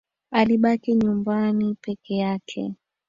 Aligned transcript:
Alibaki 0.31 0.95
nyumbani 0.95 1.75
peke 1.81 2.15
yake 2.15 2.75